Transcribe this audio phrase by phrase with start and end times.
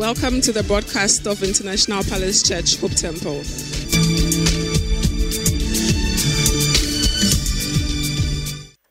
[0.00, 3.42] Welcome to the broadcast of International Palace Church Hope Temple.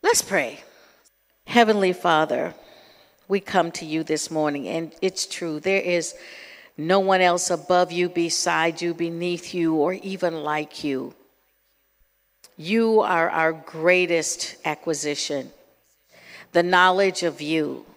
[0.03, 0.59] Let's pray.
[1.47, 2.53] Heavenly Father,
[3.27, 6.13] we come to you this morning, and it's true, there is
[6.77, 11.15] no one else above you, beside you, beneath you, or even like you.
[12.55, 15.53] You are our greatest acquisition.
[16.51, 17.87] The knowledge of you,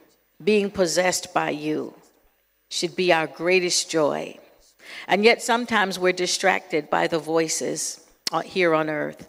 [0.42, 1.92] being possessed by you,
[2.73, 4.35] should be our greatest joy.
[5.07, 8.01] And yet sometimes we're distracted by the voices
[8.45, 9.29] here on earth.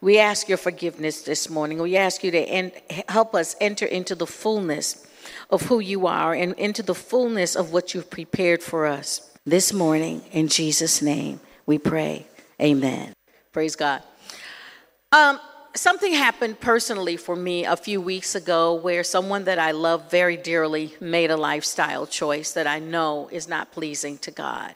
[0.00, 1.78] We ask your forgiveness this morning.
[1.82, 2.72] We ask you to en-
[3.10, 5.06] help us enter into the fullness
[5.50, 9.70] of who you are and into the fullness of what you've prepared for us this
[9.70, 10.22] morning.
[10.32, 12.26] In Jesus' name, we pray.
[12.58, 13.12] Amen.
[13.52, 14.02] Praise God.
[15.12, 15.38] Um,
[15.78, 20.36] something happened personally for me a few weeks ago where someone that I love very
[20.36, 24.74] dearly made a lifestyle choice that I know is not pleasing to God.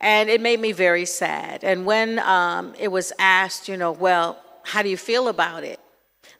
[0.00, 1.64] And it made me very sad.
[1.64, 5.80] And when um, it was asked, you know, well, how do you feel about it?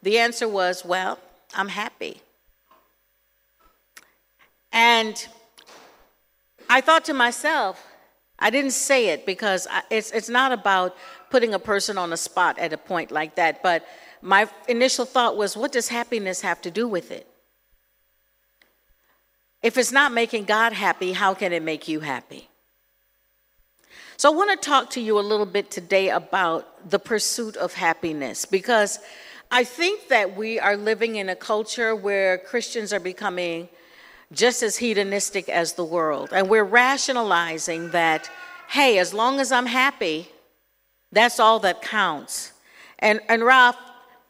[0.02, 1.18] The answer was, well,
[1.54, 2.20] I'm happy.
[4.72, 5.26] And
[6.68, 7.82] I thought to myself,
[8.38, 10.94] I didn't say it because it's, it's not about
[11.30, 13.62] putting a person on a spot at a point like that.
[13.62, 13.86] But
[14.22, 17.26] my initial thought was, what does happiness have to do with it?
[19.62, 22.48] If it's not making God happy, how can it make you happy?
[24.18, 27.74] So, I want to talk to you a little bit today about the pursuit of
[27.74, 28.98] happiness because
[29.50, 33.68] I think that we are living in a culture where Christians are becoming
[34.32, 36.30] just as hedonistic as the world.
[36.32, 38.30] And we're rationalizing that,
[38.68, 40.30] hey, as long as I'm happy,
[41.12, 42.52] that's all that counts.
[42.98, 43.76] And, and Ralph,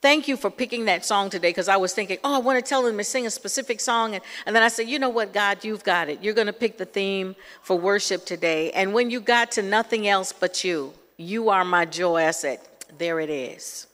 [0.03, 2.69] thank you for picking that song today because I was thinking, oh, I want to
[2.69, 4.15] tell them to sing a specific song.
[4.15, 6.23] And, and then I said, you know what, God, you've got it.
[6.23, 8.71] You're going to pick the theme for worship today.
[8.73, 12.61] And when you got to nothing else but you, you are my joy, I said,
[12.99, 13.87] there it is.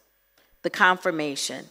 [0.62, 1.66] The confirmation.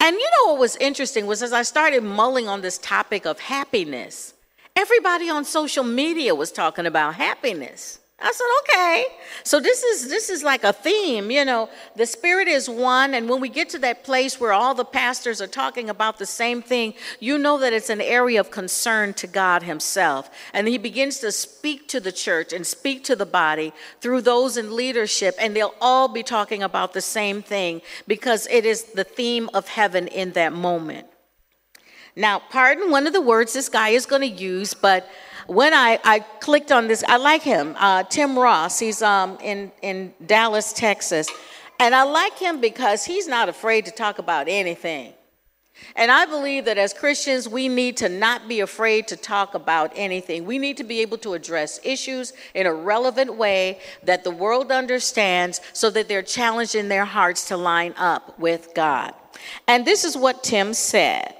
[0.00, 3.40] And you know what was interesting was as I started mulling on this topic of
[3.40, 4.34] happiness,
[4.76, 7.98] everybody on social media was talking about happiness.
[8.20, 9.06] I said, okay.
[9.44, 11.68] So this is this is like a theme, you know.
[11.94, 15.40] The spirit is one, and when we get to that place where all the pastors
[15.40, 19.28] are talking about the same thing, you know that it's an area of concern to
[19.28, 20.30] God Himself.
[20.52, 24.56] And He begins to speak to the church and speak to the body through those
[24.56, 29.04] in leadership, and they'll all be talking about the same thing because it is the
[29.04, 31.06] theme of heaven in that moment.
[32.16, 35.08] Now, pardon one of the words this guy is going to use, but
[35.48, 38.78] when I, I clicked on this, I like him, uh, Tim Ross.
[38.78, 41.26] He's um, in, in Dallas, Texas.
[41.80, 45.14] And I like him because he's not afraid to talk about anything.
[45.96, 49.92] And I believe that as Christians, we need to not be afraid to talk about
[49.94, 50.44] anything.
[50.44, 54.70] We need to be able to address issues in a relevant way that the world
[54.70, 59.14] understands so that they're challenged in their hearts to line up with God.
[59.66, 61.37] And this is what Tim said.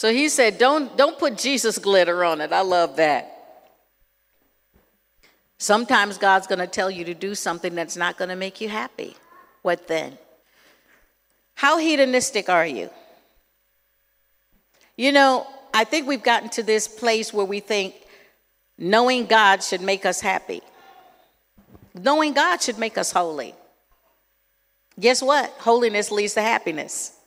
[0.00, 2.54] So he said, don't, don't put Jesus glitter on it.
[2.54, 3.36] I love that.
[5.58, 8.70] Sometimes God's going to tell you to do something that's not going to make you
[8.70, 9.14] happy.
[9.60, 10.16] What then?
[11.52, 12.88] How hedonistic are you?
[14.96, 17.94] You know, I think we've gotten to this place where we think
[18.78, 20.62] knowing God should make us happy.
[21.92, 23.54] Knowing God should make us holy.
[24.98, 25.50] Guess what?
[25.58, 27.19] Holiness leads to happiness.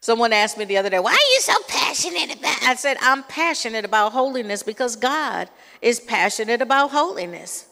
[0.00, 2.62] Someone asked me the other day, Why are you so passionate about?
[2.62, 5.48] I said, I'm passionate about holiness because God
[5.82, 7.66] is passionate about holiness.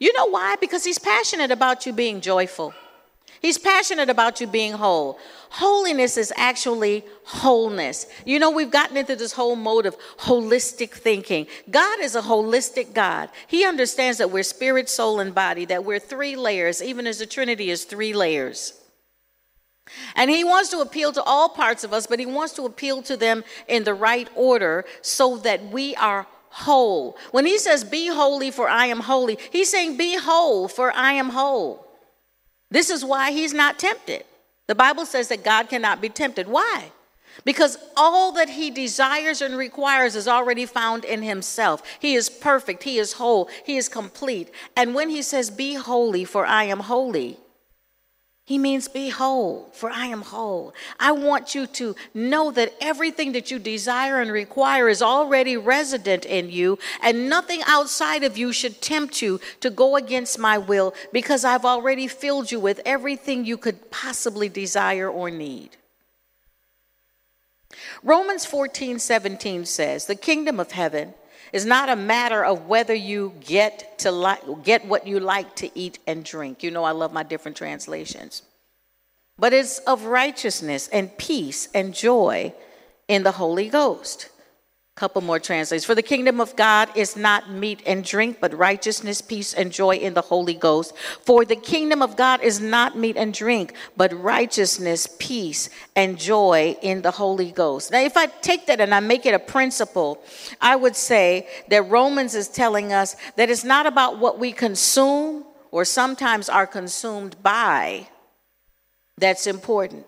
[0.00, 0.56] You know why?
[0.60, 2.74] Because He's passionate about you being joyful.
[3.40, 5.18] He's passionate about you being whole.
[5.50, 8.06] Holiness is actually wholeness.
[8.24, 11.48] You know, we've gotten into this whole mode of holistic thinking.
[11.68, 13.30] God is a holistic God.
[13.48, 17.26] He understands that we're spirit, soul, and body, that we're three layers, even as the
[17.26, 18.74] Trinity is three layers.
[20.14, 23.02] And he wants to appeal to all parts of us, but he wants to appeal
[23.02, 27.16] to them in the right order so that we are whole.
[27.30, 31.12] When he says, Be holy, for I am holy, he's saying, Be whole, for I
[31.12, 31.86] am whole.
[32.70, 34.24] This is why he's not tempted.
[34.66, 36.46] The Bible says that God cannot be tempted.
[36.46, 36.92] Why?
[37.44, 41.82] Because all that he desires and requires is already found in himself.
[41.98, 44.50] He is perfect, he is whole, he is complete.
[44.76, 47.38] And when he says, Be holy, for I am holy,
[48.44, 50.74] he means be whole, for I am whole.
[50.98, 56.24] I want you to know that everything that you desire and require is already resident
[56.24, 60.92] in you, and nothing outside of you should tempt you to go against my will
[61.12, 65.76] because I've already filled you with everything you could possibly desire or need.
[68.02, 71.14] Romans 14, 17 says, The kingdom of heaven
[71.52, 75.78] is not a matter of whether you get to like get what you like to
[75.78, 76.62] eat and drink.
[76.62, 78.42] You know I love my different translations.
[79.38, 82.54] But it's of righteousness and peace and joy
[83.08, 84.28] in the Holy Ghost.
[84.94, 85.86] Couple more translations.
[85.86, 89.96] For the kingdom of God is not meat and drink, but righteousness, peace, and joy
[89.96, 90.94] in the Holy Ghost.
[91.22, 96.76] For the kingdom of God is not meat and drink, but righteousness, peace, and joy
[96.82, 97.90] in the Holy Ghost.
[97.90, 100.22] Now, if I take that and I make it a principle,
[100.60, 105.46] I would say that Romans is telling us that it's not about what we consume
[105.70, 108.08] or sometimes are consumed by
[109.16, 110.04] that's important.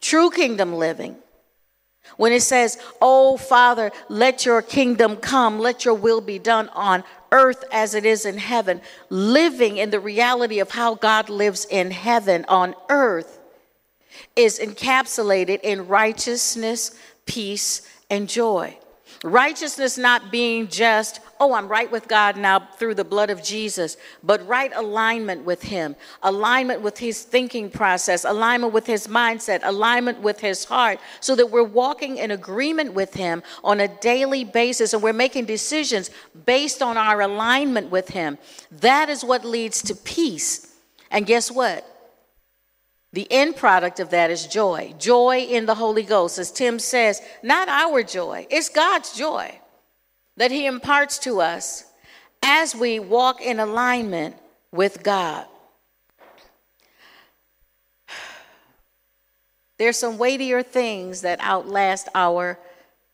[0.00, 1.16] True kingdom living
[2.16, 7.04] when it says, Oh, Father, let your kingdom come, let your will be done on
[7.30, 11.90] earth as it is in heaven, living in the reality of how God lives in
[11.90, 13.38] heaven on earth
[14.36, 16.96] is encapsulated in righteousness,
[17.26, 18.78] peace, and joy.
[19.24, 23.96] Righteousness not being just, oh, I'm right with God now through the blood of Jesus,
[24.22, 30.20] but right alignment with Him, alignment with His thinking process, alignment with His mindset, alignment
[30.20, 34.92] with His heart, so that we're walking in agreement with Him on a daily basis
[34.92, 36.10] and we're making decisions
[36.46, 38.38] based on our alignment with Him.
[38.70, 40.76] That is what leads to peace.
[41.10, 41.97] And guess what?
[43.12, 44.94] The end product of that is joy.
[44.98, 46.38] Joy in the Holy Ghost.
[46.38, 49.58] As Tim says, not our joy, it's God's joy
[50.36, 51.84] that He imparts to us
[52.42, 54.36] as we walk in alignment
[54.70, 55.46] with God.
[59.78, 62.58] There's some weightier things that outlast our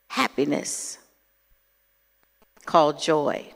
[0.08, 0.98] happiness
[2.66, 3.46] called joy.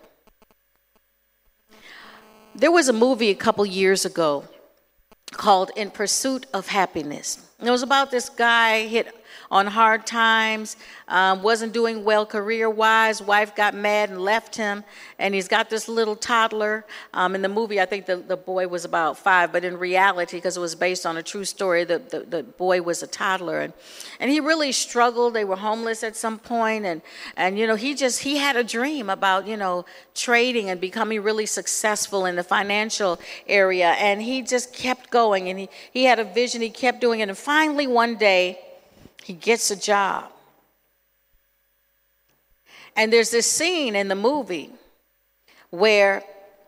[2.55, 4.44] There was a movie a couple years ago
[5.32, 7.44] called In Pursuit of Happiness.
[7.60, 9.18] It was about this guy hit
[9.50, 10.76] on hard times,
[11.08, 13.22] um, wasn't doing well career wise.
[13.22, 14.84] Wife got mad and left him,
[15.18, 16.84] and he's got this little toddler.
[17.14, 20.36] Um, in the movie, I think the, the boy was about five, but in reality,
[20.36, 23.60] because it was based on a true story, the, the, the boy was a toddler.
[23.60, 23.72] And,
[24.20, 25.34] and he really struggled.
[25.34, 27.00] They were homeless at some point, and,
[27.36, 31.22] and, you know, he just, he had a dream about, you know, trading and becoming
[31.22, 33.92] really successful in the financial area.
[33.92, 37.28] And he just kept going, and he, he had a vision, he kept doing it.
[37.28, 38.58] And finally, one day,
[39.28, 40.32] he gets a job.
[42.96, 44.70] And there's this scene in the movie
[45.69, 46.25] where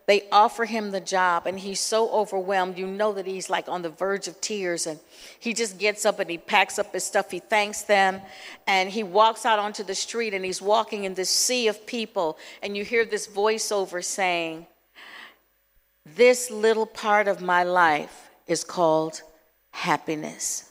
[0.06, 2.76] they offer him the job and he's so overwhelmed.
[2.76, 5.00] You know that he's like on the verge of tears and
[5.38, 7.30] he just gets up and he packs up his stuff.
[7.30, 8.20] He thanks them
[8.66, 12.36] and he walks out onto the street and he's walking in this sea of people
[12.62, 14.66] and you hear this voiceover saying
[16.04, 19.22] this little part of my life is called
[19.70, 20.69] happiness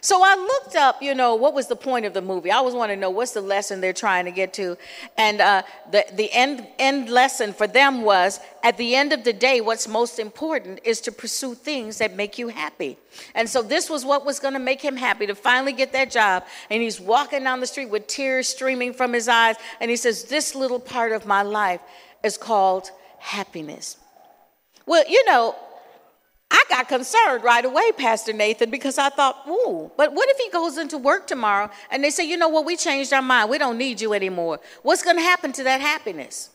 [0.00, 2.50] so I looked up, you know, what was the point of the movie?
[2.50, 4.76] I always want to know what's the lesson they're trying to get to.
[5.16, 9.32] And uh, the, the end, end lesson for them was at the end of the
[9.32, 12.96] day, what's most important is to pursue things that make you happy.
[13.34, 16.10] And so this was what was going to make him happy to finally get that
[16.10, 16.44] job.
[16.70, 19.56] And he's walking down the street with tears streaming from his eyes.
[19.80, 21.80] And he says, This little part of my life
[22.22, 23.96] is called happiness.
[24.86, 25.54] Well, you know,
[26.58, 30.50] I got concerned right away, Pastor Nathan, because I thought, ooh, but what if he
[30.50, 33.48] goes into work tomorrow and they say, you know what, we changed our mind.
[33.48, 34.58] We don't need you anymore.
[34.82, 36.50] What's going to happen to that happiness?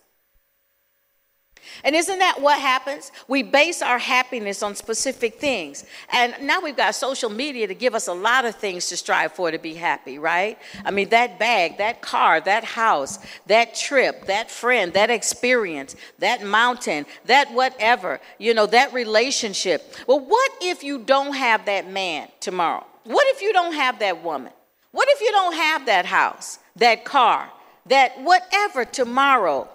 [1.84, 3.12] And isn't that what happens?
[3.28, 5.86] We base our happiness on specific things.
[6.12, 9.34] And now we've got social media to give us a lot of things to strive
[9.34, 10.58] for to be happy, right?
[10.86, 16.44] I mean, that bag, that car, that house, that trip, that friend, that experience, that
[16.44, 19.96] mountain, that whatever, you know, that relationship.
[20.08, 22.86] Well, what if you don't have that man tomorrow?
[23.04, 24.54] What if you don't have that woman?
[24.92, 27.50] What if you don't have that house, that car,
[27.88, 29.68] that whatever tomorrow?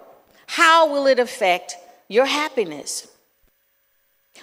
[0.46, 1.76] How will it affect
[2.08, 3.06] your happiness.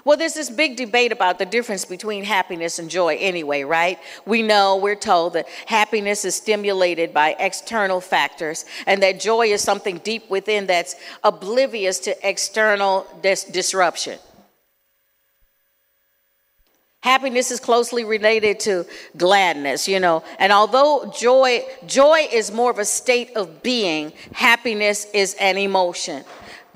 [0.04, 3.98] Well, there's this big debate about the difference between happiness and joy, anyway, right?
[4.26, 9.62] We know, we're told that happiness is stimulated by external factors, and that joy is
[9.62, 14.20] something deep within that's oblivious to external dis- disruption.
[17.02, 18.84] Happiness is closely related to
[19.16, 20.24] gladness, you know.
[20.40, 26.24] And although joy joy is more of a state of being, happiness is an emotion.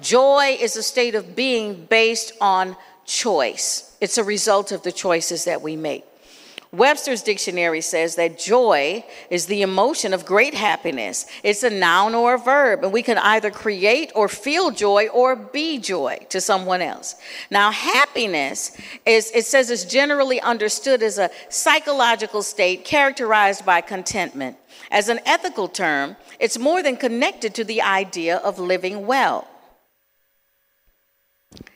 [0.02, 2.76] Joy is a state of being based on
[3.06, 6.06] choice, it's a result of the choices that we make.
[6.72, 11.26] Webster's dictionary says that joy is the emotion of great happiness.
[11.42, 15.36] It's a noun or a verb, and we can either create or feel joy or
[15.36, 17.16] be joy to someone else.
[17.50, 24.56] Now, happiness is, it says, is generally understood as a psychological state characterized by contentment.
[24.92, 29.48] As an ethical term, it's more than connected to the idea of living well.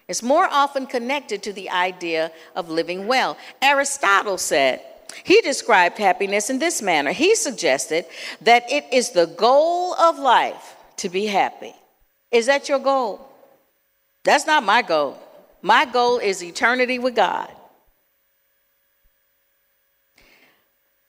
[0.08, 3.38] It's more often connected to the idea of living well.
[3.62, 4.82] Aristotle said,
[5.24, 7.12] he described happiness in this manner.
[7.12, 8.06] He suggested
[8.42, 11.74] that it is the goal of life to be happy.
[12.32, 13.30] Is that your goal?
[14.24, 15.18] That's not my goal.
[15.62, 17.50] My goal is eternity with God.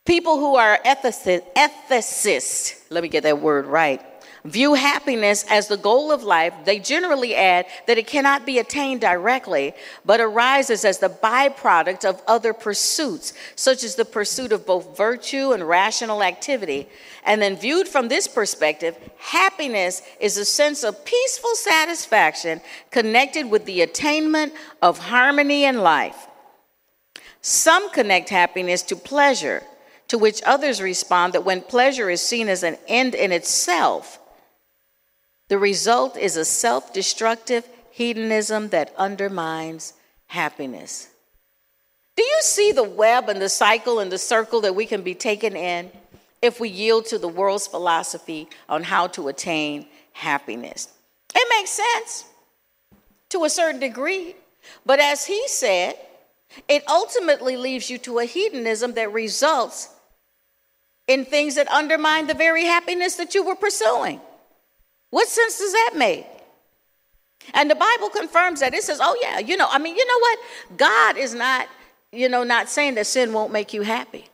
[0.05, 4.03] People who are ethicists, let me get that word right,
[4.45, 9.01] view happiness as the goal of life, they generally add that it cannot be attained
[9.01, 9.73] directly,
[10.05, 15.53] but arises as the byproduct of other pursuits, such as the pursuit of both virtue
[15.53, 16.87] and rational activity.
[17.25, 22.61] And then, viewed from this perspective, happiness is a sense of peaceful satisfaction
[22.91, 26.27] connected with the attainment of harmony in life.
[27.41, 29.63] Some connect happiness to pleasure,
[30.09, 34.19] to which others respond that when pleasure is seen as an end in itself,
[35.55, 39.93] the result is a self destructive hedonism that undermines
[40.27, 41.11] happiness.
[42.17, 45.15] Do you see the web and the cycle and the circle that we can be
[45.15, 45.93] taken in
[46.43, 50.89] if we yield to the world's philosophy on how to attain happiness?
[51.33, 52.25] It makes sense
[53.29, 54.35] to a certain degree,
[54.85, 55.95] but as he said,
[56.67, 59.95] it ultimately leaves you to a hedonism that results
[61.07, 64.21] in things that undermine the very happiness that you were pursuing.
[65.15, 66.27] What sense does that make?
[67.53, 68.75] And the Bible confirms that.
[68.75, 70.39] It says, oh, yeah, you know, I mean, you know what?
[70.77, 71.69] God is not,
[72.11, 74.25] you know, not saying that sin won't make you happy.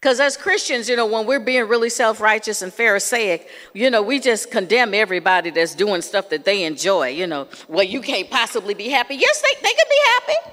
[0.00, 4.00] Because as Christians, you know, when we're being really self righteous and Pharisaic, you know,
[4.00, 7.08] we just condemn everybody that's doing stuff that they enjoy.
[7.08, 9.16] You know, well, you can't possibly be happy.
[9.16, 10.52] Yes, they, they can be happy.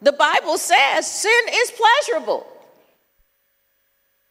[0.00, 2.46] The Bible says sin is pleasurable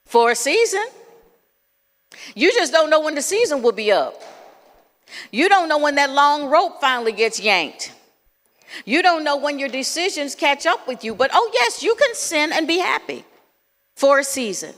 [0.05, 0.85] for a season.
[2.35, 4.21] You just don't know when the season will be up.
[5.31, 7.93] You don't know when that long rope finally gets yanked.
[8.85, 11.13] You don't know when your decisions catch up with you.
[11.13, 13.23] But oh, yes, you can sin and be happy
[13.95, 14.73] for a season.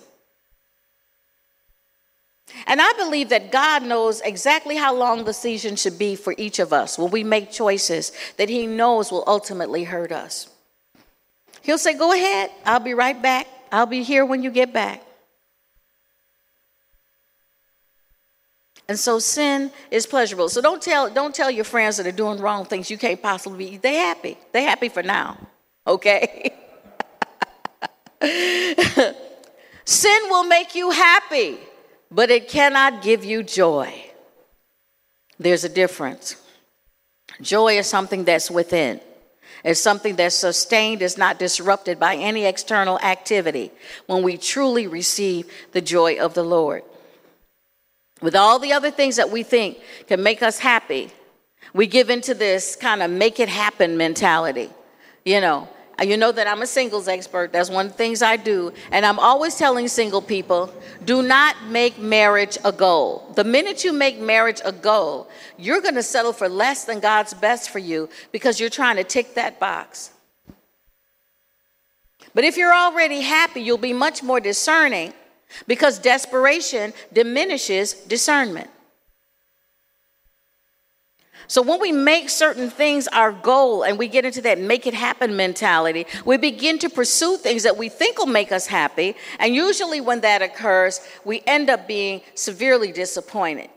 [2.68, 6.60] And I believe that God knows exactly how long the season should be for each
[6.60, 10.50] of us when we make choices that He knows will ultimately hurt us.
[11.62, 13.48] He'll say, Go ahead, I'll be right back.
[13.72, 15.05] I'll be here when you get back.
[18.88, 20.50] And so sin is pleasurable.
[20.50, 23.72] So don't tell, don't tell your friends that are doing wrong things you can't possibly
[23.72, 23.78] be.
[23.78, 24.38] They happy.
[24.52, 25.38] They happy for now.
[25.88, 26.52] Okay?
[29.86, 31.60] sin will make you happy,
[32.10, 33.94] but it cannot give you joy.
[35.38, 36.38] There's a difference.
[37.40, 39.00] Joy is something that's within.
[39.64, 43.72] It's something that's sustained, is not disrupted by any external activity
[44.08, 46.84] when we truly receive the joy of the Lord.
[48.22, 51.12] With all the other things that we think can make us happy,
[51.74, 54.70] we give into this kind of make it happen mentality.
[55.26, 55.68] You know,
[56.02, 57.52] you know that I'm a singles expert.
[57.52, 58.74] That's one of the things I do.
[58.92, 63.32] And I'm always telling single people do not make marriage a goal.
[63.36, 67.34] The minute you make marriage a goal, you're going to settle for less than God's
[67.34, 70.12] best for you because you're trying to tick that box.
[72.34, 75.14] But if you're already happy, you'll be much more discerning
[75.68, 78.70] because desperation diminishes discernment.
[81.48, 84.94] So when we make certain things our goal and we get into that make it
[84.94, 89.16] happen mentality, we begin to pursue things that we think will make us happy.
[89.40, 93.70] And usually when that occurs, we end up being severely disappointed.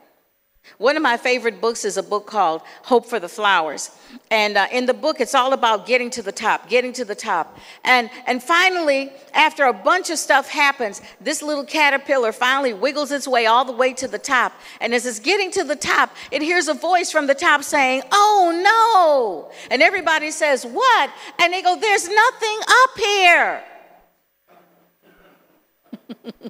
[0.77, 3.91] One of my favorite books is a book called Hope for the Flowers.
[4.31, 7.15] And uh, in the book, it's all about getting to the top, getting to the
[7.15, 7.59] top.
[7.85, 13.27] And, and finally, after a bunch of stuff happens, this little caterpillar finally wiggles its
[13.27, 14.53] way all the way to the top.
[14.81, 18.03] And as it's getting to the top, it hears a voice from the top saying,
[18.13, 19.51] Oh no!
[19.71, 21.11] And everybody says, What?
[21.41, 23.65] And they go, There's nothing up here.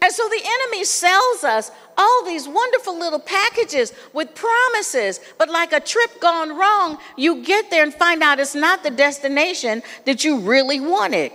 [0.00, 5.20] And so the enemy sells us all these wonderful little packages with promises.
[5.38, 8.90] But like a trip gone wrong, you get there and find out it's not the
[8.90, 11.32] destination that you really wanted.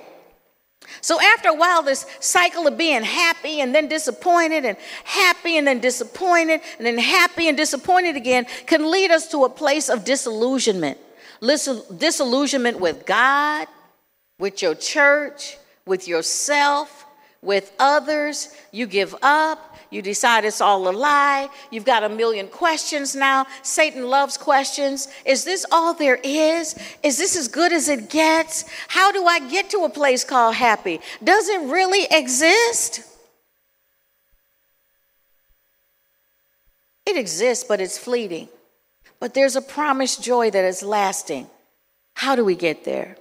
[1.01, 5.65] So after a while, this cycle of being happy and then disappointed and happy and
[5.67, 10.05] then disappointed and then happy and disappointed again can lead us to a place of
[10.05, 10.97] disillusionment.
[11.41, 13.67] Disillusionment with God,
[14.39, 17.04] with your church, with yourself,
[17.45, 18.49] with others.
[18.71, 19.77] You give up.
[19.91, 21.47] You decide it's all a lie.
[21.71, 23.45] You've got a million questions now.
[23.61, 25.07] Satan loves questions.
[25.25, 26.75] Is this all there is?
[27.03, 28.65] Is this as good as it gets?
[28.89, 30.99] How do I get to a place called happy?
[31.23, 33.03] Does it really exist?
[37.05, 38.49] It exists, but it's fleeting.
[39.19, 41.47] But there's a promised joy that is lasting.
[42.15, 43.17] How do we get there?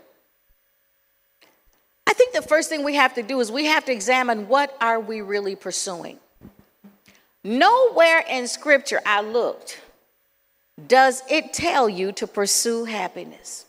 [2.14, 4.76] I think the first thing we have to do is we have to examine what
[4.80, 6.20] are we really pursuing.
[7.42, 9.80] Nowhere in scripture I looked
[10.86, 13.66] does it tell you to pursue happiness.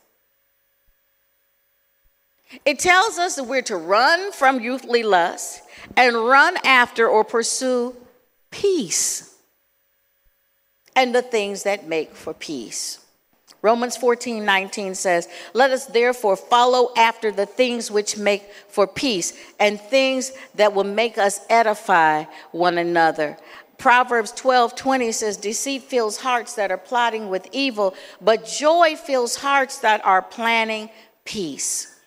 [2.65, 5.63] It tells us that we're to run from youthly lust
[5.97, 7.95] and run after or pursue
[8.51, 9.39] peace
[10.95, 13.04] and the things that make for peace.
[13.65, 19.33] Romans 14, 19 says, Let us therefore follow after the things which make for peace
[19.59, 23.39] and things that will make us edify one another.
[23.79, 29.37] Proverbs 12, 20 says, Deceit fills hearts that are plotting with evil, but joy fills
[29.37, 30.91] hearts that are planning
[31.23, 31.99] peace.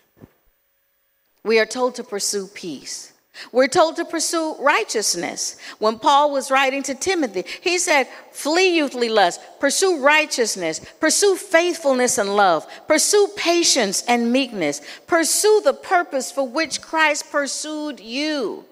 [1.43, 3.13] We are told to pursue peace.
[3.53, 5.57] We're told to pursue righteousness.
[5.79, 12.19] When Paul was writing to Timothy, he said, Flee youthly lust, pursue righteousness, pursue faithfulness
[12.19, 18.65] and love, pursue patience and meekness, pursue the purpose for which Christ pursued you.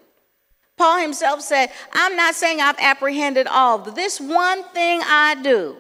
[0.77, 3.79] Paul himself said, I'm not saying I've apprehended all.
[3.79, 5.77] This one thing I do,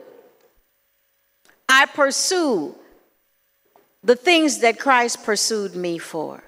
[1.68, 2.74] I pursue
[4.02, 6.42] the things that Christ pursued me for.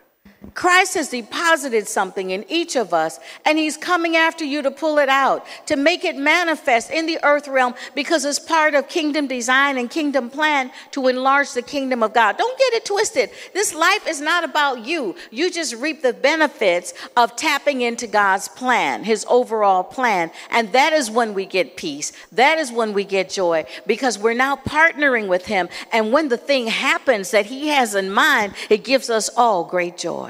[0.55, 4.99] Christ has deposited something in each of us, and He's coming after you to pull
[4.99, 9.27] it out, to make it manifest in the earth realm, because it's part of kingdom
[9.27, 12.39] design and kingdom plan to enlarge the kingdom of God.
[12.39, 13.31] Don't get it twisted.
[13.53, 15.17] This life is not about you.
[15.33, 20.31] You just reap the benefits of tapping into God's plan, His overall plan.
[20.51, 22.13] And that is when we get peace.
[22.31, 25.69] That is when we get joy, because we're now partnering with Him.
[25.93, 29.99] And when the thing happens that He has in mind, it gives us all great
[29.99, 30.28] joy.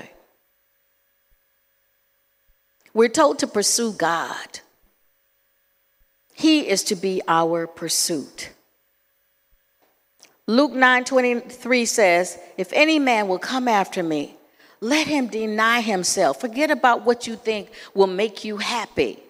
[2.98, 4.58] We're told to pursue God.
[6.34, 8.50] He is to be our pursuit.
[10.48, 14.37] Luke 9 23 says, If any man will come after me,
[14.80, 16.40] let him deny himself.
[16.40, 19.20] Forget about what you think will make you happy.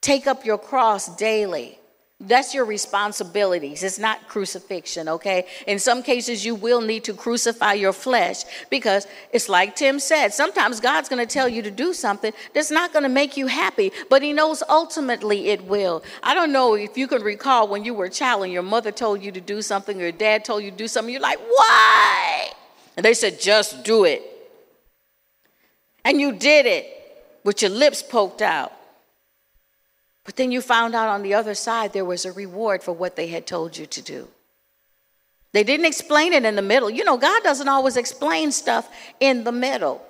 [0.00, 1.78] Take up your cross daily
[2.26, 3.82] that's your responsibilities.
[3.82, 5.46] It's not crucifixion, okay?
[5.66, 10.32] In some cases, you will need to crucify your flesh because it's like Tim said
[10.32, 13.46] sometimes God's going to tell you to do something that's not going to make you
[13.46, 16.02] happy, but He knows ultimately it will.
[16.22, 18.92] I don't know if you can recall when you were a child and your mother
[18.92, 21.38] told you to do something or your dad told you to do something, you're like,
[21.38, 22.50] why?
[22.96, 24.22] And they said, just do it.
[26.04, 26.86] And you did it
[27.44, 28.72] with your lips poked out.
[30.24, 33.16] But then you found out on the other side there was a reward for what
[33.16, 34.28] they had told you to do.
[35.52, 36.90] They didn't explain it in the middle.
[36.90, 38.88] You know, God doesn't always explain stuff
[39.20, 40.02] in the middle.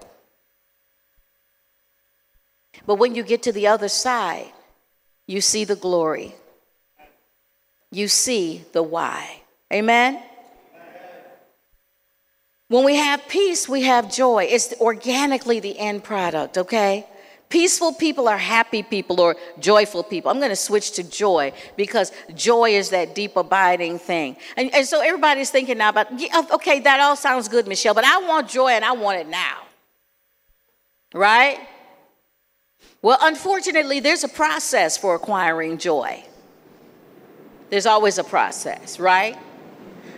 [2.86, 4.52] But when you get to the other side,
[5.26, 6.34] you see the glory.
[7.90, 9.42] You see the why.
[9.72, 10.22] Amen?
[12.68, 14.44] When we have peace, we have joy.
[14.44, 17.06] It's organically the end product, okay?
[17.48, 20.30] Peaceful people are happy people or joyful people.
[20.30, 24.36] I'm going to switch to joy because joy is that deep abiding thing.
[24.56, 26.08] And, and so everybody's thinking now about,
[26.52, 29.58] okay, that all sounds good, Michelle, but I want joy and I want it now.
[31.12, 31.60] Right?
[33.02, 36.24] Well, unfortunately, there's a process for acquiring joy.
[37.70, 39.38] There's always a process, right?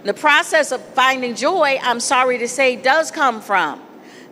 [0.05, 3.83] The process of finding joy, I'm sorry to say, does come from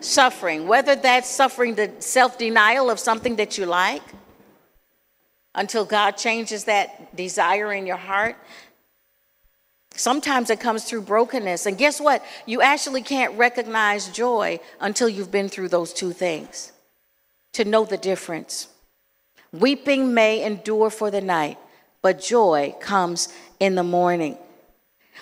[0.04, 4.02] suffering, whether that's suffering the self denial of something that you like
[5.54, 8.36] until God changes that desire in your heart.
[9.96, 11.66] Sometimes it comes through brokenness.
[11.66, 12.24] And guess what?
[12.46, 16.72] You actually can't recognize joy until you've been through those two things
[17.52, 18.68] to know the difference.
[19.52, 21.58] Weeping may endure for the night,
[22.02, 24.36] but joy comes in the morning.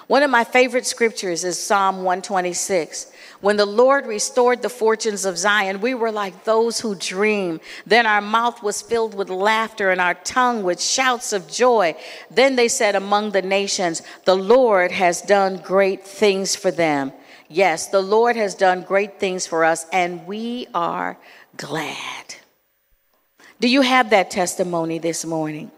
[0.06, 3.12] One of my favorite scriptures is Psalm 126.
[3.40, 7.60] When the Lord restored the fortunes of Zion, we were like those who dream.
[7.86, 11.94] Then our mouth was filled with laughter and our tongue with shouts of joy.
[12.30, 17.12] Then they said among the nations, The Lord has done great things for them.
[17.48, 21.18] Yes, the Lord has done great things for us, and we are
[21.56, 22.36] glad.
[23.60, 25.70] Do you have that testimony this morning?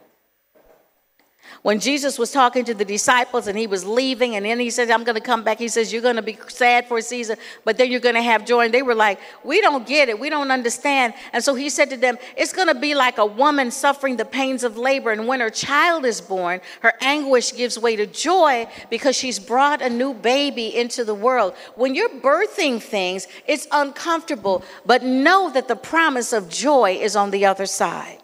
[1.64, 4.90] When Jesus was talking to the disciples and he was leaving, and then he said,
[4.90, 5.58] I'm going to come back.
[5.58, 8.22] He says, You're going to be sad for a season, but then you're going to
[8.22, 8.66] have joy.
[8.66, 10.20] And they were like, We don't get it.
[10.20, 11.14] We don't understand.
[11.32, 14.26] And so he said to them, It's going to be like a woman suffering the
[14.26, 15.10] pains of labor.
[15.10, 19.80] And when her child is born, her anguish gives way to joy because she's brought
[19.80, 21.54] a new baby into the world.
[21.76, 27.30] When you're birthing things, it's uncomfortable, but know that the promise of joy is on
[27.30, 28.20] the other side.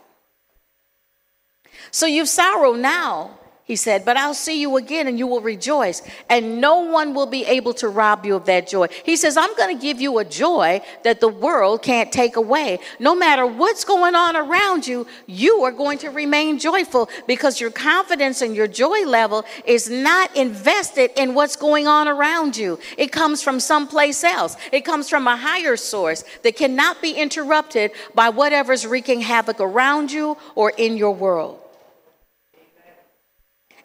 [1.90, 3.38] So you sorrow now,
[3.70, 7.26] he said, but I'll see you again and you will rejoice, and no one will
[7.26, 8.88] be able to rob you of that joy.
[9.04, 12.80] He says, I'm going to give you a joy that the world can't take away.
[12.98, 17.70] No matter what's going on around you, you are going to remain joyful because your
[17.70, 22.76] confidence and your joy level is not invested in what's going on around you.
[22.98, 27.92] It comes from someplace else, it comes from a higher source that cannot be interrupted
[28.16, 31.59] by whatever's wreaking havoc around you or in your world.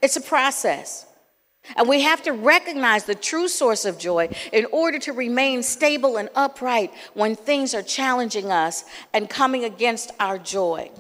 [0.02, 1.06] It's a process.
[1.76, 6.18] And we have to recognize the true source of joy in order to remain stable
[6.18, 10.92] and upright when things are challenging us and coming against our joy.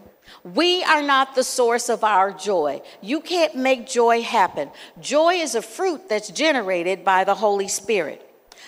[0.43, 2.81] We are not the source of our joy.
[3.01, 4.69] You can't make joy happen.
[4.99, 8.21] Joy is a fruit that's generated by the Holy Spirit.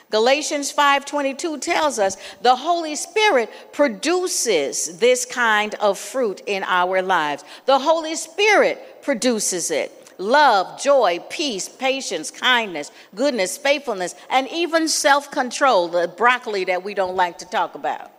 [0.09, 7.43] Galatians 5:22 tells us the Holy Spirit produces this kind of fruit in our lives.
[7.65, 15.31] The Holy Spirit produces it love, joy, peace, patience, kindness, goodness, faithfulness, and even self
[15.31, 18.11] control, the broccoli that we don't like to talk about.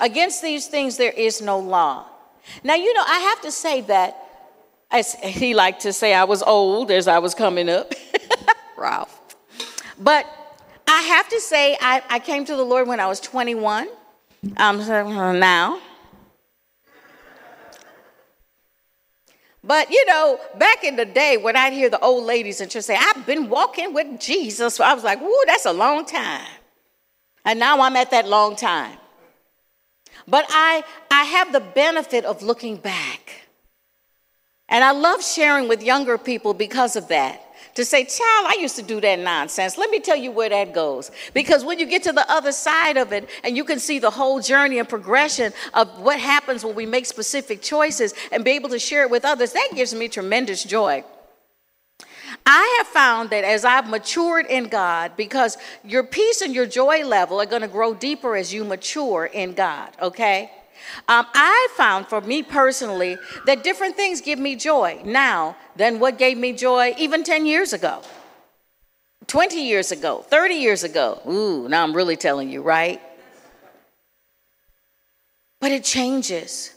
[0.00, 2.06] Against these things, there is no law.
[2.62, 4.16] Now, you know, I have to say that,
[4.90, 7.92] as he liked to say, I was old as I was coming up,
[8.76, 9.20] Ralph.
[9.98, 10.24] But
[10.86, 13.88] I have to say, I, I came to the Lord when I was 21.
[14.56, 15.80] I'm um, now.
[19.68, 22.84] But you know, back in the day when I'd hear the old ladies in church
[22.84, 26.46] say, I've been walking with Jesus, I was like, whoa, that's a long time.
[27.44, 28.96] And now I'm at that long time.
[30.26, 33.42] But I, I have the benefit of looking back.
[34.70, 37.42] And I love sharing with younger people because of that
[37.74, 39.78] to say, Child, I used to do that nonsense.
[39.78, 41.10] Let me tell you where that goes.
[41.34, 44.10] Because when you get to the other side of it and you can see the
[44.10, 48.68] whole journey and progression of what happens when we make specific choices and be able
[48.70, 51.04] to share it with others, that gives me tremendous joy.
[52.46, 57.04] I have found that as I've matured in God, because your peace and your joy
[57.04, 60.50] level are going to grow deeper as you mature in God, okay?
[61.08, 66.18] Um, I found for me personally that different things give me joy now than what
[66.18, 68.02] gave me joy even 10 years ago,
[69.26, 71.20] 20 years ago, 30 years ago.
[71.28, 73.00] Ooh, now I'm really telling you, right?
[75.60, 76.72] But it changes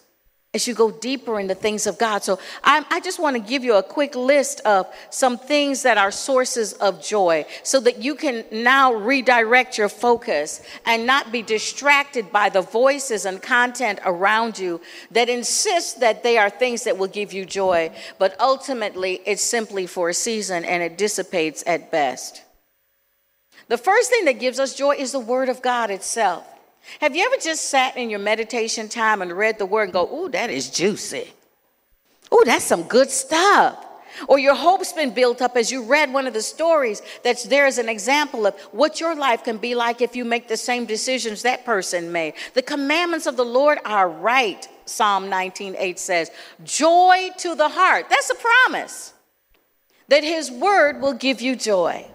[0.53, 2.23] as you go deeper in the things of God.
[2.23, 5.97] So I, I, just want to give you a quick list of some things that
[5.97, 11.41] are sources of joy so that you can now redirect your focus and not be
[11.41, 16.97] distracted by the voices and content around you that insist that they are things that
[16.97, 17.89] will give you joy.
[18.19, 22.43] But ultimately, it's simply for a season and it dissipates at best.
[23.69, 26.45] The first thing that gives us joy is the Word of God itself.
[26.99, 30.09] Have you ever just sat in your meditation time and read the word and go,
[30.11, 31.31] ooh, that is juicy?
[32.33, 33.85] Ooh, that's some good stuff.
[34.27, 37.65] Or your hope's been built up as you read one of the stories that's there
[37.65, 40.85] as an example of what your life can be like if you make the same
[40.85, 42.33] decisions that person made.
[42.53, 46.29] The commandments of the Lord are right, Psalm 19:8 says.
[46.63, 48.07] Joy to the heart.
[48.09, 49.13] That's a promise
[50.09, 52.05] that his word will give you joy.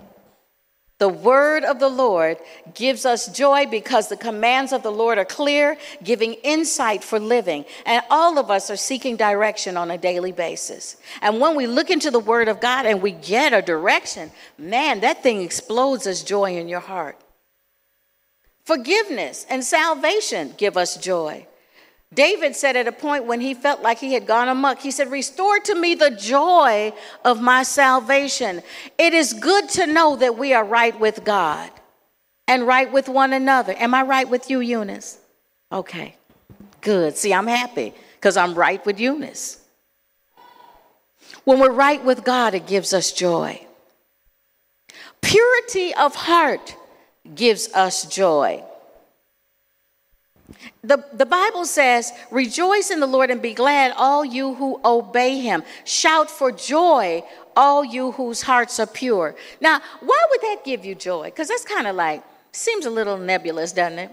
[0.98, 2.38] The word of the Lord
[2.74, 7.66] gives us joy because the commands of the Lord are clear, giving insight for living.
[7.84, 10.96] And all of us are seeking direction on a daily basis.
[11.20, 15.00] And when we look into the word of God and we get a direction, man,
[15.00, 17.20] that thing explodes as joy in your heart.
[18.64, 21.46] Forgiveness and salvation give us joy.
[22.14, 25.10] David said at a point when he felt like he had gone amuck, he said,
[25.10, 26.92] Restore to me the joy
[27.24, 28.62] of my salvation.
[28.96, 31.70] It is good to know that we are right with God
[32.46, 33.74] and right with one another.
[33.76, 35.18] Am I right with you, Eunice?
[35.72, 36.16] Okay,
[36.80, 37.16] good.
[37.16, 39.60] See, I'm happy because I'm right with Eunice.
[41.44, 43.64] When we're right with God, it gives us joy.
[45.20, 46.76] Purity of heart
[47.34, 48.62] gives us joy.
[50.82, 55.40] The, the Bible says, Rejoice in the Lord and be glad, all you who obey
[55.40, 55.62] him.
[55.84, 57.24] Shout for joy,
[57.56, 59.34] all you whose hearts are pure.
[59.60, 61.24] Now, why would that give you joy?
[61.24, 64.10] Because that's kind of like, seems a little nebulous, doesn't it?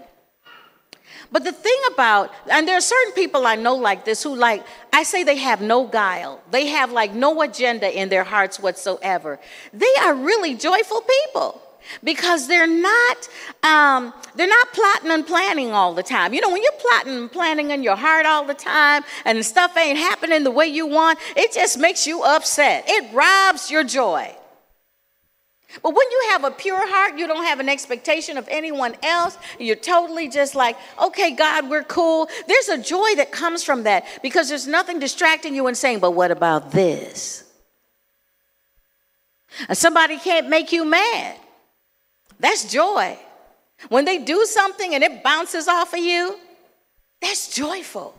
[1.30, 4.64] But the thing about, and there are certain people I know like this who, like,
[4.92, 6.40] I say they have no guile.
[6.50, 9.40] They have like no agenda in their hearts whatsoever.
[9.72, 11.60] They are really joyful people
[12.02, 13.28] because they're not
[13.62, 17.32] um, they're not plotting and planning all the time you know when you're plotting and
[17.32, 21.18] planning in your heart all the time and stuff ain't happening the way you want
[21.36, 24.34] it just makes you upset it robs your joy
[25.82, 29.36] but when you have a pure heart, you don't have an expectation of anyone else.
[29.58, 32.28] You're totally just like, okay, God, we're cool.
[32.46, 36.12] There's a joy that comes from that because there's nothing distracting you and saying, but
[36.12, 37.44] what about this?
[39.68, 41.36] And somebody can't make you mad.
[42.38, 43.18] That's joy.
[43.88, 46.38] When they do something and it bounces off of you,
[47.20, 48.14] that's joyful.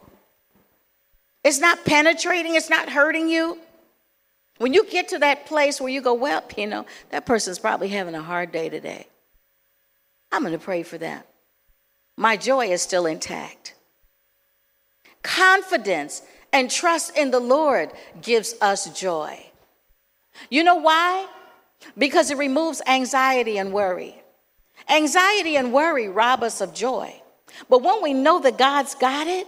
[1.44, 3.60] It's not penetrating, it's not hurting you.
[4.58, 7.90] When you get to that place where you go, well, you know, that person's probably
[7.90, 9.08] having a hard day today.
[10.32, 11.22] I'm going to pray for them.
[12.18, 13.76] My joy is still intact.
[15.24, 16.22] Confidence
[16.54, 19.46] and trust in the Lord gives us joy.
[20.50, 21.28] You know why?
[21.98, 24.22] Because it removes anxiety and worry.
[24.90, 27.22] Anxiety and worry rob us of joy.
[27.70, 29.48] But when we know that God's got it,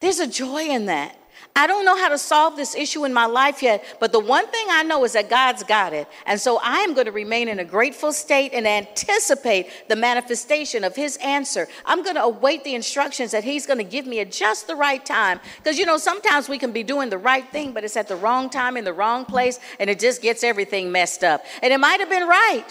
[0.00, 1.19] there's a joy in that.
[1.56, 4.46] I don't know how to solve this issue in my life yet, but the one
[4.48, 6.06] thing I know is that God's got it.
[6.24, 10.84] And so I am going to remain in a grateful state and anticipate the manifestation
[10.84, 11.68] of His answer.
[11.84, 14.76] I'm going to await the instructions that He's going to give me at just the
[14.76, 15.40] right time.
[15.58, 18.16] Because, you know, sometimes we can be doing the right thing, but it's at the
[18.16, 21.44] wrong time in the wrong place, and it just gets everything messed up.
[21.62, 22.66] And it might have been right,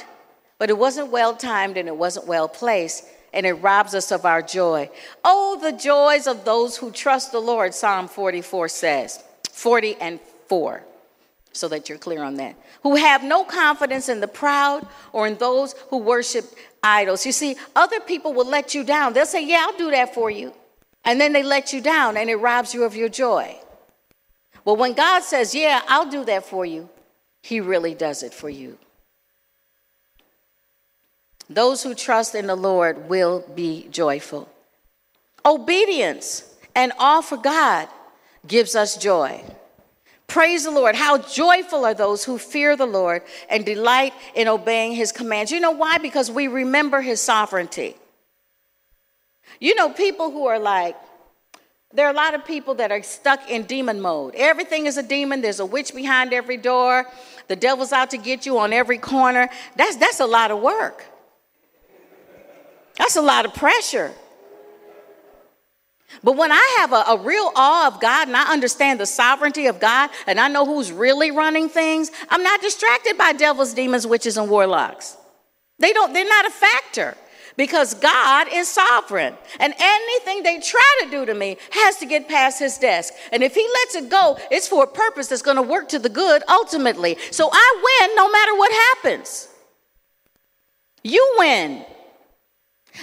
[0.57, 4.25] but it wasn't well timed and it wasn't well placed and it robs us of
[4.25, 4.89] our joy.
[5.23, 10.83] Oh, the joys of those who trust the Lord, Psalm 44 says, 40 and 4,
[11.51, 12.55] so that you're clear on that.
[12.83, 16.45] Who have no confidence in the proud or in those who worship
[16.83, 17.25] idols.
[17.25, 19.13] You see, other people will let you down.
[19.13, 20.53] They'll say, Yeah, I'll do that for you.
[21.05, 23.57] And then they let you down, and it robs you of your joy.
[24.65, 26.89] Well, when God says, Yeah, I'll do that for you,
[27.41, 28.77] He really does it for you.
[31.49, 34.47] Those who trust in the Lord will be joyful.
[35.43, 36.43] Obedience
[36.75, 37.87] and all for God
[38.47, 39.43] gives us joy.
[40.27, 40.95] Praise the Lord.
[40.95, 45.51] How joyful are those who fear the Lord and delight in obeying his commands.
[45.51, 45.97] You know why?
[45.97, 47.95] Because we remember his sovereignty.
[49.59, 50.95] You know, people who are like,
[51.91, 54.35] there are a lot of people that are stuck in demon mode.
[54.35, 55.41] Everything is a demon.
[55.41, 57.07] There's a witch behind every door.
[57.47, 59.49] The devil's out to get you on every corner.
[59.75, 61.03] That's, that's a lot of work.
[63.09, 64.11] That's a lot of pressure.
[66.23, 69.65] But when I have a, a, real awe of God and I understand the sovereignty
[69.65, 74.05] of God and I know who's really running things, I'm not distracted by devils, demons,
[74.05, 75.17] witches, and warlocks.
[75.79, 77.17] They don't, they're not a factor
[77.57, 79.33] because God is sovereign.
[79.59, 83.15] And anything they try to do to me has to get past his desk.
[83.31, 85.97] And if he lets it go, it's for a purpose that's going to work to
[85.97, 87.17] the good ultimately.
[87.31, 89.47] So I win no matter what happens.
[91.01, 91.85] You win.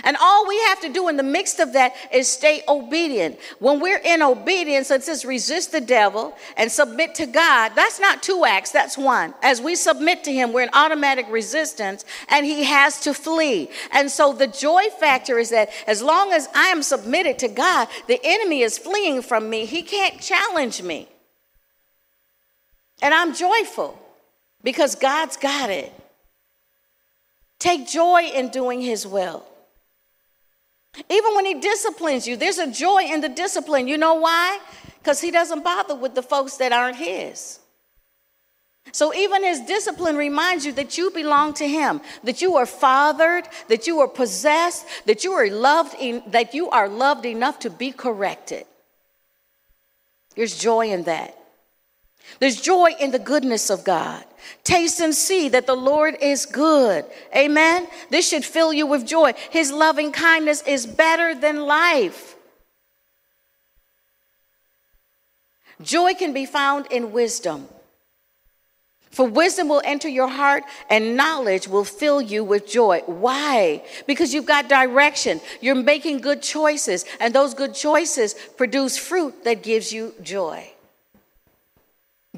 [0.04, 3.38] And all we have to do in the midst of that is stay obedient.
[3.58, 7.72] When we're in obedience, it says resist the devil and submit to God.
[7.74, 9.34] That's not two acts, that's one.
[9.42, 13.70] As we submit to Him, we're in automatic resistance and He has to flee.
[13.92, 17.88] And so the joy factor is that as long as I am submitted to God,
[18.06, 19.66] the enemy is fleeing from me.
[19.66, 21.08] He can't challenge me.
[23.02, 23.98] And I'm joyful
[24.62, 25.92] because God's got it.
[27.58, 29.46] Take joy in doing His will.
[31.10, 33.88] Even when he disciplines you, there's a joy in the discipline.
[33.88, 34.58] You know why?
[34.98, 37.60] Because he doesn't bother with the folks that aren't his.
[38.92, 43.48] So even his discipline reminds you that you belong to him, that you are fathered,
[43.68, 47.70] that you are possessed, that you are loved, in, that you are loved enough to
[47.70, 48.64] be corrected.
[50.34, 51.36] There's joy in that.
[52.38, 54.24] There's joy in the goodness of God.
[54.62, 57.04] Taste and see that the Lord is good.
[57.34, 57.86] Amen.
[58.10, 59.32] This should fill you with joy.
[59.50, 62.36] His loving kindness is better than life.
[65.82, 67.68] Joy can be found in wisdom.
[69.10, 73.00] For wisdom will enter your heart and knowledge will fill you with joy.
[73.06, 73.82] Why?
[74.06, 75.40] Because you've got direction.
[75.62, 80.70] You're making good choices, and those good choices produce fruit that gives you joy.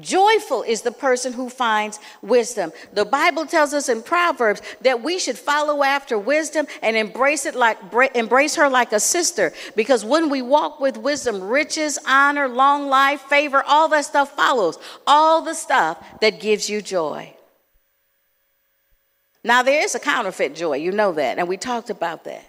[0.01, 2.71] Joyful is the person who finds wisdom.
[2.93, 7.55] The Bible tells us in Proverbs that we should follow after wisdom and embrace it
[7.55, 7.77] like
[8.15, 13.21] embrace her like a sister because when we walk with wisdom, riches, honor, long life,
[13.21, 14.77] favor, all that stuff follows.
[15.05, 17.33] All the stuff that gives you joy.
[19.43, 22.45] Now there is a counterfeit joy, you know that, and we talked about that.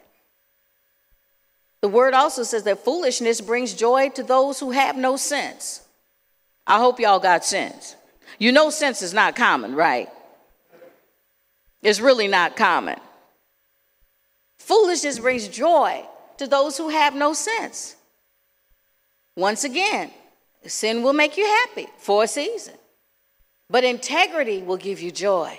[1.81, 5.83] The word also says that foolishness brings joy to those who have no sense.
[6.71, 7.97] I hope y'all got sense.
[8.39, 10.09] You know, sense is not common, right?
[11.83, 12.97] It's really not common.
[14.61, 16.07] Foolishness brings joy
[16.37, 17.97] to those who have no sense.
[19.37, 20.13] Once again,
[20.65, 22.75] sin will make you happy for a season,
[23.69, 25.59] but integrity will give you joy.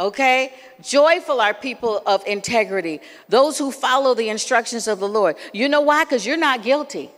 [0.00, 0.52] Okay?
[0.82, 5.36] Joyful are people of integrity, those who follow the instructions of the Lord.
[5.52, 6.02] You know why?
[6.02, 7.12] Because you're not guilty.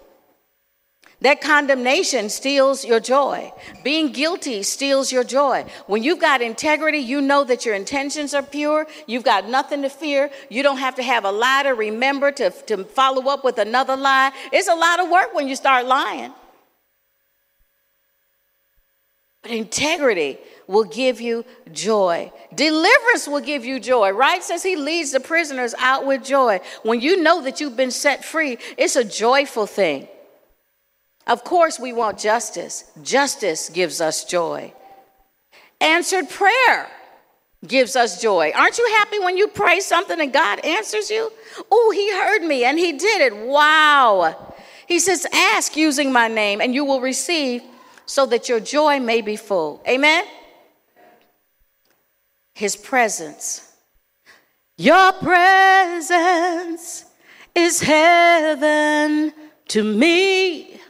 [1.27, 3.53] That condemnation steals your joy.
[3.83, 5.65] Being guilty steals your joy.
[5.89, 8.87] When you've got integrity, you know that your intentions are pure.
[9.09, 10.31] You've got nothing to fear.
[10.51, 13.97] You don't have to have a lie to remember to, to follow up with another
[13.97, 14.31] lie.
[14.53, 16.33] It's a lot of work when you start lying.
[19.43, 22.31] But integrity will give you joy.
[22.55, 24.45] Deliverance will give you joy, right?
[24.45, 26.61] Says he leads the prisoners out with joy.
[26.85, 30.07] When you know that you've been set free, it's a joyful thing.
[31.27, 32.85] Of course, we want justice.
[33.03, 34.73] Justice gives us joy.
[35.81, 36.89] Answered prayer
[37.67, 38.53] gives us joy.
[38.55, 41.33] Aren't you happy when you pray something and God answers you?
[41.71, 43.37] Oh, he heard me and he did it.
[43.37, 44.55] Wow.
[44.87, 47.63] He says, Ask using my name, and you will receive
[48.05, 49.83] so that your joy may be full.
[49.89, 50.25] Amen?
[52.55, 53.73] His presence.
[54.79, 57.05] Your presence
[57.55, 59.33] is heaven
[59.69, 60.81] to me.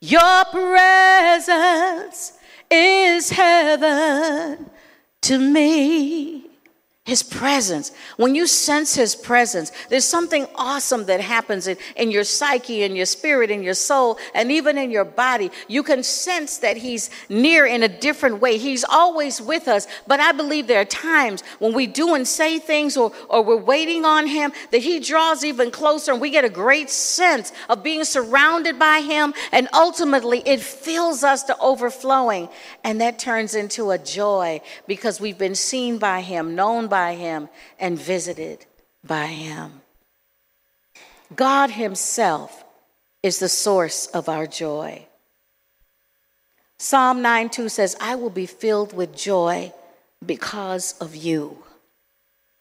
[0.00, 2.32] Your presence
[2.70, 4.70] is heaven
[5.22, 6.47] to me.
[7.08, 7.90] His presence.
[8.18, 12.94] When you sense His presence, there's something awesome that happens in, in your psyche, in
[12.94, 15.50] your spirit, in your soul, and even in your body.
[15.68, 18.58] You can sense that He's near in a different way.
[18.58, 22.58] He's always with us, but I believe there are times when we do and say
[22.58, 26.44] things or, or we're waiting on Him that He draws even closer and we get
[26.44, 32.50] a great sense of being surrounded by Him, and ultimately it fills us to overflowing.
[32.84, 37.14] And that turns into a joy because we've been seen by Him, known by by
[37.14, 38.66] him and visited
[39.04, 39.68] by him.
[41.46, 42.64] God himself
[43.22, 45.06] is the source of our joy.
[46.78, 49.72] Psalm 9 2 says, I will be filled with joy
[50.24, 51.42] because of you.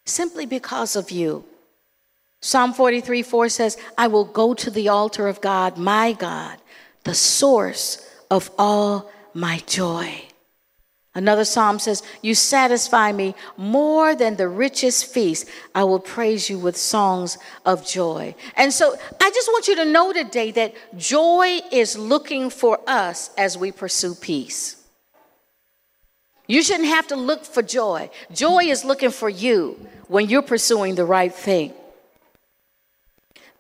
[0.06, 1.32] Simply because of you.
[2.42, 6.58] Psalm 43 4 says, I will go to the altar of God, my God,
[7.04, 7.86] the source
[8.30, 10.10] of all my joy.
[11.18, 15.50] Another psalm says, You satisfy me more than the richest feast.
[15.74, 18.36] I will praise you with songs of joy.
[18.56, 23.32] And so I just want you to know today that joy is looking for us
[23.36, 24.76] as we pursue peace.
[26.46, 28.12] You shouldn't have to look for joy.
[28.32, 29.76] Joy is looking for you
[30.08, 31.74] when you're pursuing the right thing.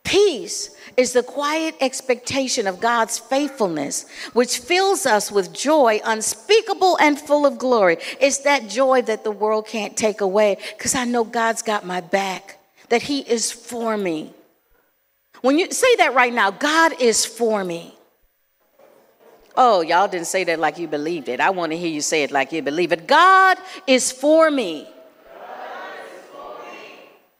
[0.07, 7.19] Peace is the quiet expectation of God's faithfulness, which fills us with joy unspeakable and
[7.19, 7.97] full of glory.
[8.21, 11.99] It's that joy that the world can't take away because I know God's got my
[11.99, 14.31] back, that He is for me.
[15.41, 17.93] When you say that right now, God is for me.
[19.57, 21.41] Oh, y'all didn't say that like you believed it.
[21.41, 23.07] I want to hear you say it like you believe it.
[23.07, 24.87] God is for me.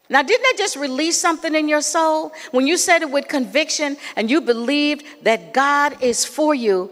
[0.10, 2.32] Now, didn't that just release something in your soul?
[2.52, 6.92] When you said it with conviction and you believed that God is for you,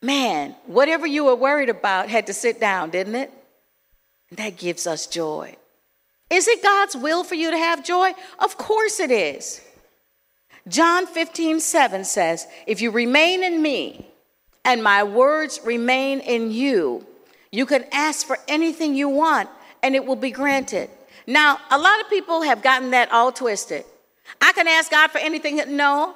[0.00, 3.32] man, whatever you were worried about had to sit down, didn't it?
[4.32, 5.56] That gives us joy.
[6.30, 8.12] Is it God's will for you to have joy?
[8.38, 9.60] Of course it is.
[10.68, 14.06] John 15, 7 says, If you remain in me
[14.64, 17.06] and my words remain in you,
[17.52, 19.48] you can ask for anything you want
[19.82, 20.90] and it will be granted.
[21.26, 23.84] Now, a lot of people have gotten that all twisted.
[24.40, 25.60] I can ask God for anything.
[25.76, 26.14] No.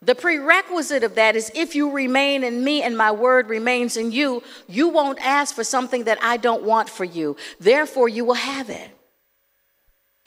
[0.00, 4.12] The prerequisite of that is if you remain in me and my word remains in
[4.12, 7.36] you, you won't ask for something that I don't want for you.
[7.58, 8.90] Therefore, you will have it.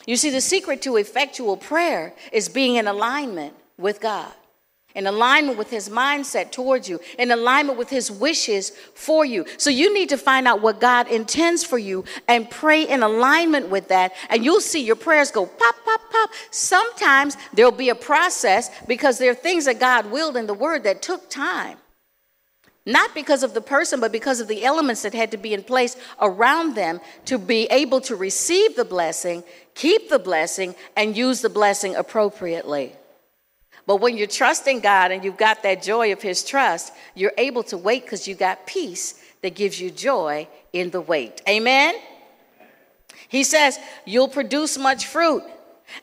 [0.06, 4.34] You see, the secret to effectual prayer is being in alignment with God
[4.96, 9.46] in alignment with his mindset towards you, in alignment with his wishes for you.
[9.58, 13.70] So you need to find out what God intends for you and pray in alignment
[13.70, 16.30] with that, and you'll see your prayers go pop, pop, pop.
[16.52, 20.84] Sometimes there'll be a process because there are things that God willed in the word
[20.84, 21.78] that took time.
[22.86, 25.62] Not because of the person, but because of the elements that had to be in
[25.62, 29.44] place around them to be able to receive the blessing,
[29.76, 32.96] keep the blessing, and use the blessing appropriately.
[33.92, 37.62] But when you're trusting God and you've got that joy of His trust, you're able
[37.64, 41.42] to wait because you got peace that gives you joy in the wait.
[41.46, 41.96] Amen?
[43.28, 45.44] He says, You'll produce much fruit.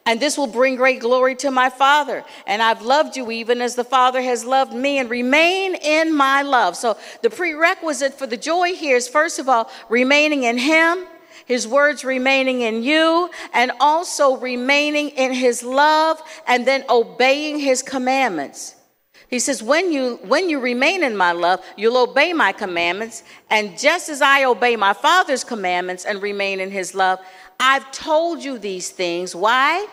[0.05, 2.26] And this will bring great glory to my Father.
[2.47, 6.43] And I've loved you even as the Father has loved me, and remain in my
[6.43, 6.76] love.
[6.76, 11.07] So, the prerequisite for the joy here is first of all, remaining in Him,
[11.49, 17.82] His words remaining in you, and also remaining in His love, and then obeying His
[17.82, 18.76] commandments.
[19.28, 23.22] He says, when you, when you remain in my love, you'll obey my commandments.
[23.51, 27.18] And just as I obey my Father's commandments and remain in his love,
[27.61, 29.34] I've told you these things.
[29.34, 29.86] Why?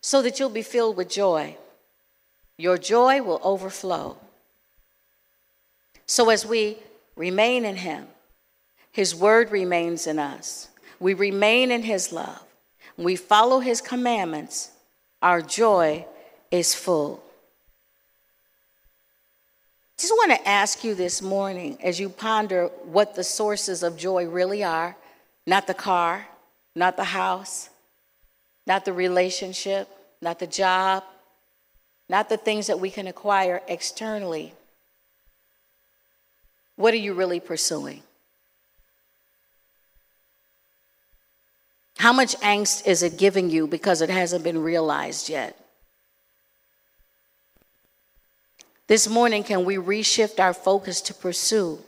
[0.00, 1.56] So that you'll be filled with joy.
[2.56, 4.16] Your joy will overflow.
[6.06, 6.78] So as we
[7.16, 8.06] remain in him,
[8.92, 10.68] his word remains in us.
[10.98, 12.42] We remain in his love.
[12.96, 14.70] We follow his commandments.
[15.22, 16.06] Our joy
[16.50, 17.22] is full.
[19.96, 24.26] Just want to ask you this morning as you ponder what the sources of joy
[24.26, 24.96] really are
[25.46, 26.26] not the car,
[26.74, 27.70] not the house,
[28.66, 29.88] not the relationship,
[30.22, 31.02] not the job,
[32.08, 34.54] not the things that we can acquire externally.
[36.76, 38.02] What are you really pursuing?
[42.00, 45.54] How much angst is it giving you because it hasn't been realized yet?
[48.86, 51.78] This morning, can we reshift our focus to pursue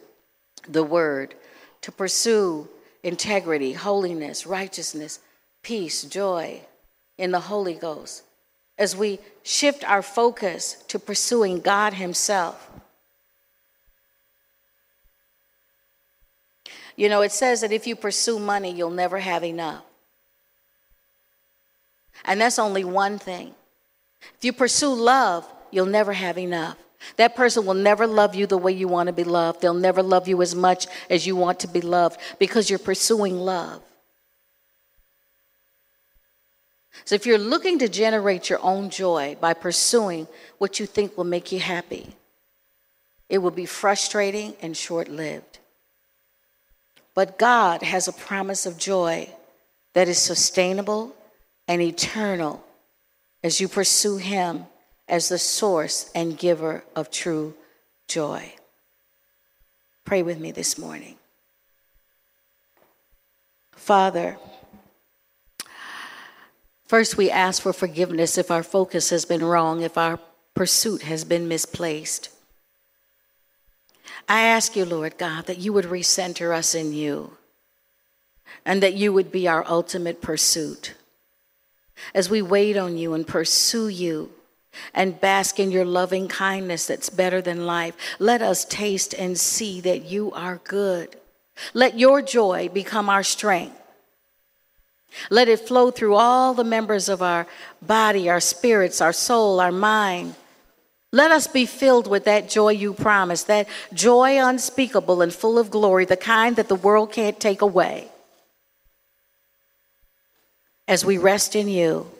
[0.68, 1.34] the word,
[1.80, 2.68] to pursue
[3.02, 5.18] integrity, holiness, righteousness,
[5.62, 6.60] peace, joy
[7.16, 8.22] in the Holy Ghost,
[8.76, 12.70] as we shift our focus to pursuing God Himself?
[16.96, 19.84] You know, it says that if you pursue money, you'll never have enough.
[22.24, 23.54] And that's only one thing.
[24.36, 26.76] If you pursue love, you'll never have enough.
[27.16, 29.60] That person will never love you the way you want to be loved.
[29.60, 33.38] They'll never love you as much as you want to be loved because you're pursuing
[33.38, 33.82] love.
[37.04, 41.24] So, if you're looking to generate your own joy by pursuing what you think will
[41.24, 42.14] make you happy,
[43.28, 45.58] it will be frustrating and short lived.
[47.14, 49.28] But God has a promise of joy
[49.94, 51.14] that is sustainable
[51.68, 52.64] and eternal
[53.42, 54.66] as you pursue Him
[55.08, 57.54] as the source and giver of true
[58.08, 58.54] joy.
[60.04, 61.16] Pray with me this morning.
[63.72, 64.38] Father,
[66.86, 70.20] first we ask for forgiveness if our focus has been wrong, if our
[70.54, 72.28] pursuit has been misplaced.
[74.28, 77.36] I ask you, Lord God, that you would recenter us in you
[78.64, 80.94] and that you would be our ultimate pursuit.
[82.14, 84.30] As we wait on you and pursue you,
[84.94, 87.94] and bask in your loving kindness that's better than life.
[88.18, 91.16] Let us taste and see that you are good.
[91.74, 93.78] Let your joy become our strength.
[95.30, 97.46] Let it flow through all the members of our
[97.82, 100.34] body, our spirits, our soul, our mind.
[101.12, 105.70] Let us be filled with that joy you promised, that joy unspeakable and full of
[105.70, 108.08] glory, the kind that the world can't take away.
[110.88, 112.10] As we rest in you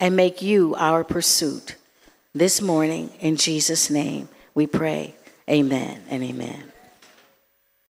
[0.00, 1.76] and make you our pursuit
[2.36, 3.10] this morning.
[3.20, 5.14] In Jesus' name, we pray.
[5.48, 6.72] Amen and amen.